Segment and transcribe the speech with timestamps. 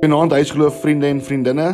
[0.00, 1.66] Goeienaand huisgeloof vriende en vriendinne.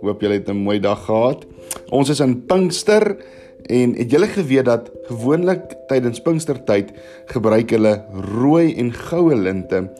[0.00, 1.46] Hoop julle het 'n mooi dag gehad.
[1.90, 3.16] Ons is in Pinkster
[3.62, 6.92] en het julle geweet dat gewoonlik tydens Pinkstertyd
[7.26, 8.04] gebruik hulle
[8.38, 9.92] rooi en goue linte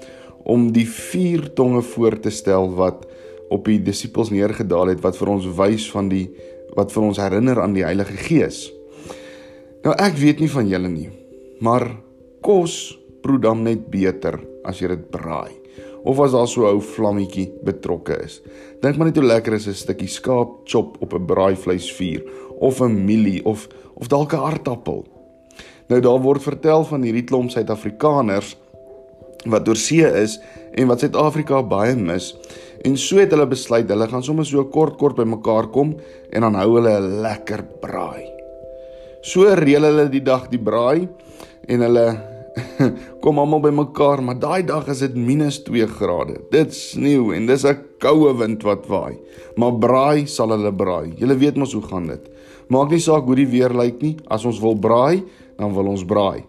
[0.43, 3.07] om die vier tonge voor te stel wat
[3.49, 6.31] op die disippels neergedaal het wat vir ons wys van die
[6.75, 8.73] wat vir ons herinner aan die Heilige Gees.
[9.83, 11.11] Nou ek weet nie van julle nie,
[11.59, 11.97] maar
[12.41, 14.37] kos proe dan net beter
[14.69, 15.65] as jy dit braai
[16.05, 18.43] of as daar so 'n ou vlammetjie betrokke is.
[18.81, 22.23] Dink maar net hoe lekker is 'n stukkie skaap chop op 'n braaivleisvuur
[22.61, 25.05] of 'n mielie of of dalk 'n aardappel.
[25.89, 28.57] Nou daar word vertel van hierdie klomp Suid-Afrikaners
[29.47, 30.39] wat oor see is
[30.73, 32.37] en wat Suid-Afrika baie mis.
[32.85, 35.95] En so het hulle besluit hulle gaan sommer so kort kort by mekaar kom
[36.33, 38.25] en dan hou hulle 'n lekker braai.
[39.23, 41.09] So reël hulle die dag die braai
[41.69, 42.34] en hulle
[43.23, 46.39] kom almal bymekaar, maar daai dag is dit -2 grade.
[46.51, 49.19] Dit sneeu en dis 'n koue wind wat waai.
[49.57, 51.13] Maar braai sal hulle braai.
[51.19, 52.31] Julle weet mos hoe gaan dit.
[52.69, 54.17] Maak nie saak hoe die weer lyk nie.
[54.29, 55.25] As ons wil braai,
[55.59, 56.45] dan wil ons braai.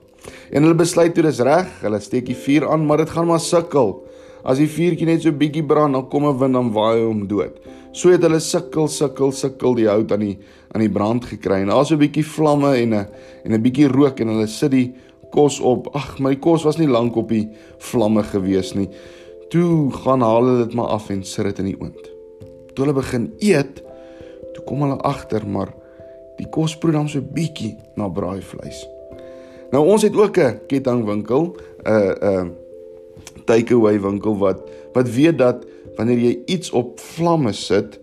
[0.52, 3.39] En hulle besluit toe dis reg, hulle steek die vuur aan, maar dit gaan maar
[3.39, 4.03] sukkel.
[4.45, 7.59] As die vuurtjie net so bietjie brand, dan kom 'n wind dan waai hom dood.
[7.92, 10.38] So het hulle sukkel, sukkel, sukkel die hout aan die
[10.76, 11.61] aan die brand gekry.
[11.61, 13.08] En daar's 'n bietjie vlamme en 'n
[13.45, 14.94] en 'n bietjie rook en hulle sit die
[15.36, 15.91] kos op.
[15.95, 17.45] Ag, my kos was nie lank op die
[17.91, 18.88] vlamme gewees nie.
[19.53, 22.11] Toe gaan haal hulle dit maar af en sit dit in die oond.
[22.73, 23.83] Toe hulle begin eet,
[24.55, 25.73] toe kom hulle agter maar
[26.39, 28.83] die kos proe dan so bietjie na braaivleis.
[29.72, 32.66] Nou ons het ook 'n kettingwinkel, 'n uh, 'n uh,
[33.45, 37.99] takeaway winkel wat wat weet dat wanneer jy iets op vlamme sit,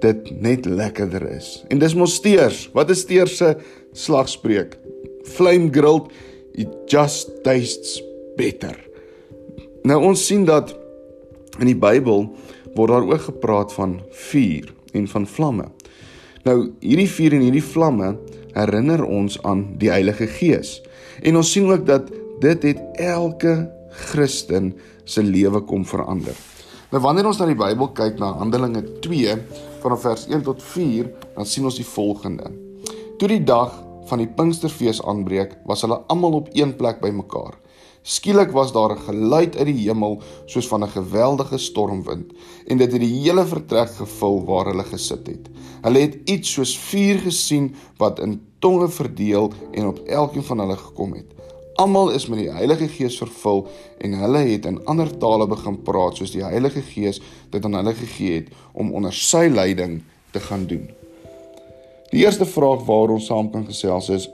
[0.00, 1.62] dit net lekkerder is.
[1.68, 2.66] En dis mos steers.
[2.74, 3.56] Wat is steers se
[3.92, 4.76] slagspreuk?
[5.22, 6.10] Flame grilled
[6.54, 8.00] it just tastes
[8.36, 8.76] better.
[9.84, 10.74] Nou ons sien dat
[11.60, 12.28] in die Bybel
[12.76, 14.00] word daar ook gepraat van
[14.30, 15.68] vuur en van vlamme.
[16.46, 18.14] Nou hierdie vuur en hierdie vlamme
[18.52, 20.80] herinner ons aan die Heilige Gees.
[21.22, 22.10] En ons sien ook dat
[22.42, 23.70] dit het elke
[24.08, 24.72] Christen
[25.04, 26.34] se lewe kom verander.
[26.92, 29.36] Nou wanneer ons na die Bybel kyk na Handelinge 2
[29.82, 32.50] vanaf vers 1 tot 4, dan sien ons die volgende.
[33.18, 33.72] Toe die dag
[34.12, 37.56] van die Pinksterfees aanbreek, was hulle almal op een plek bymekaar.
[38.02, 42.32] Skielik was daar 'n geluid uit die hemel soos van 'n geweldige stormwind
[42.66, 45.48] en dit het die hele vertrek gevul waar hulle gesit het.
[45.82, 50.76] Hulle het iets soos vuur gesien wat in tonge verdeel en op elkeen van hulle
[50.76, 51.30] gekom het.
[51.74, 53.68] Almal is met die Heilige Gees vervul
[53.98, 57.94] en hulle het in ander tale begin praat soos die Heilige Gees dit aan hulle
[57.94, 61.01] gegee het om onder sy leiding te gaan doen.
[62.12, 64.28] Die eerste vraag waaroor ons saam kan gesels is: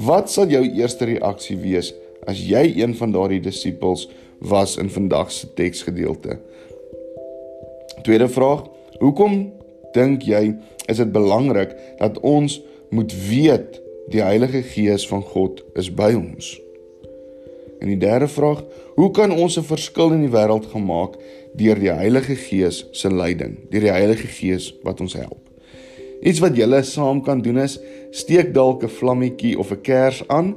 [0.00, 1.92] Wat sal jou eerste reaksie wees
[2.28, 4.06] as jy een van daardie disippels
[4.40, 6.38] was in vandag se teksgedeelte?
[8.06, 8.64] Tweede vraag:
[9.02, 9.42] Hoekom
[9.92, 10.54] dink jy
[10.88, 13.76] is dit belangrik dat ons moet weet
[14.08, 16.54] die Heilige Gees van God is by ons?
[17.84, 18.64] En die derde vraag:
[18.96, 21.20] Hoe kan ons 'n verskil in die wêreld gemaak
[21.52, 25.47] deur die Heilige Gees se leiding, deur die Heilige Gees wat ons help?
[26.22, 27.78] Iets wat julle saam kan doen is
[28.10, 30.56] steek dalk 'n vlammetjie of 'n kers aan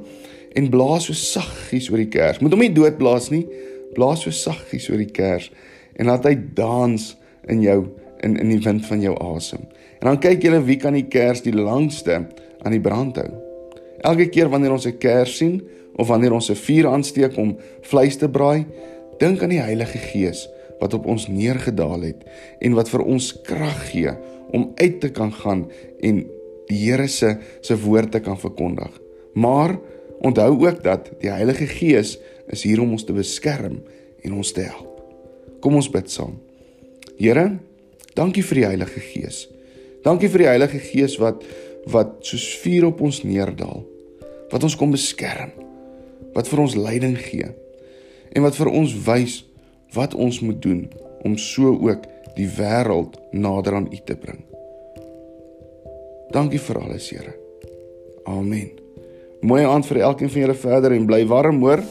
[0.52, 2.40] en blaas so saggies oor die kers.
[2.40, 3.46] Moet hom nie doodblaas nie.
[3.94, 5.50] Blaas so saggies oor die kers
[5.96, 7.16] en laat hy dans
[7.48, 7.86] in jou
[8.22, 9.60] in in die wind van jou asem.
[10.00, 12.26] En dan kyk julle wie kan die kers die langste
[12.62, 13.30] aan die brand hou.
[14.02, 15.62] Elke keer wanneer ons 'n kers sien
[15.96, 18.66] of wanneer ons 'n vuur aansteek om vleis te braai,
[19.18, 20.48] dink aan die Heilige Gees
[20.80, 22.24] wat op ons neergedaal het
[22.60, 24.10] en wat vir ons krag gee
[24.52, 25.66] om uit te kan gaan
[26.00, 26.22] en
[26.68, 29.00] die Here se se woord te kan verkondig.
[29.34, 29.76] Maar
[30.20, 33.80] onthou ook dat die Heilige Gees is hier om ons te beskerm
[34.22, 35.00] en ons te help.
[35.60, 36.38] Kom ons bid saam.
[37.18, 37.58] Here,
[38.14, 39.46] dankie vir die Heilige Gees.
[40.02, 41.44] Dankie vir die Heilige Gees wat
[41.90, 43.82] wat soos vuur op ons neerdal.
[44.52, 45.50] Wat ons kom beskerm.
[46.34, 47.48] Wat vir ons leiding gee.
[48.32, 49.40] En wat vir ons wys
[49.92, 50.86] wat ons moet doen
[51.22, 52.06] om so ook
[52.36, 54.40] die wêreld nader aan U te bring.
[56.32, 57.34] Dankie vir alles, Here.
[58.24, 58.70] Amen.
[59.42, 61.82] Mooi aand vir elkeen van julle verder en bly warm, hoor.